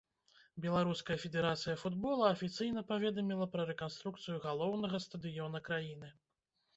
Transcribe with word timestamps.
Беларуская 0.63 1.17
федэрацыя 1.25 1.75
футбола 1.81 2.31
афіцыйна 2.35 2.83
паведаміла 2.91 3.47
пра 3.57 3.65
рэканструкцыю 3.73 4.39
галоўнага 4.47 5.01
стадыёна 5.05 5.63
краіны. 5.69 6.09